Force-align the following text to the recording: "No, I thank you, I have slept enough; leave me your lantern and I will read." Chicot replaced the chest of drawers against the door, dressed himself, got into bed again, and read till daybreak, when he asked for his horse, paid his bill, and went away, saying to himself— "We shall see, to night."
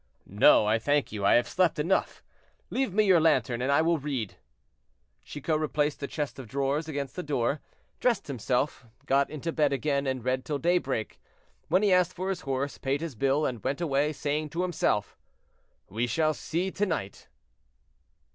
"No, 0.25 0.65
I 0.65 0.79
thank 0.79 1.11
you, 1.11 1.23
I 1.23 1.35
have 1.35 1.47
slept 1.47 1.77
enough; 1.77 2.23
leave 2.71 2.91
me 2.91 3.03
your 3.05 3.19
lantern 3.19 3.61
and 3.61 3.71
I 3.71 3.83
will 3.83 3.99
read." 3.99 4.35
Chicot 5.23 5.59
replaced 5.59 5.99
the 5.99 6.07
chest 6.07 6.39
of 6.39 6.47
drawers 6.47 6.87
against 6.87 7.15
the 7.15 7.21
door, 7.21 7.61
dressed 7.99 8.25
himself, 8.25 8.87
got 9.05 9.29
into 9.29 9.51
bed 9.51 9.71
again, 9.71 10.07
and 10.07 10.25
read 10.25 10.43
till 10.43 10.57
daybreak, 10.57 11.21
when 11.67 11.83
he 11.83 11.93
asked 11.93 12.13
for 12.13 12.29
his 12.29 12.41
horse, 12.41 12.79
paid 12.79 12.99
his 12.99 13.13
bill, 13.13 13.45
and 13.45 13.63
went 13.63 13.79
away, 13.79 14.11
saying 14.11 14.49
to 14.49 14.63
himself— 14.63 15.15
"We 15.87 16.07
shall 16.07 16.33
see, 16.33 16.71
to 16.71 16.85
night." 16.87 17.27